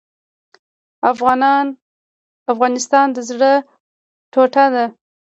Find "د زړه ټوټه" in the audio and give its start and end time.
3.13-4.65